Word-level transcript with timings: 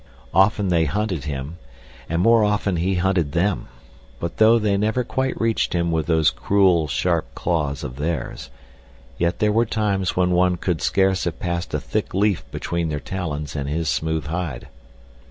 Often 0.33 0.69
they 0.69 0.85
hunted 0.85 1.25
him, 1.25 1.57
and 2.09 2.23
more 2.23 2.43
often 2.43 2.77
he 2.77 2.95
hunted 2.95 3.33
them, 3.33 3.67
but 4.19 4.37
though 4.37 4.57
they 4.57 4.75
never 4.75 5.03
quite 5.03 5.39
reached 5.39 5.73
him 5.73 5.91
with 5.91 6.07
those 6.07 6.31
cruel, 6.31 6.87
sharp 6.87 7.27
claws 7.35 7.83
of 7.83 7.97
theirs, 7.97 8.49
yet 9.19 9.37
there 9.37 9.51
were 9.51 9.63
times 9.67 10.15
when 10.15 10.31
one 10.31 10.55
could 10.55 10.81
scarce 10.81 11.25
have 11.25 11.39
passed 11.39 11.71
a 11.75 11.79
thick 11.79 12.15
leaf 12.15 12.43
between 12.49 12.89
their 12.89 12.99
talons 12.99 13.55
and 13.55 13.69
his 13.69 13.89
smooth 13.89 14.25
hide. 14.25 14.69